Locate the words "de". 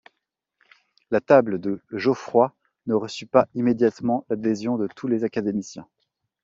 1.61-1.79, 4.77-4.87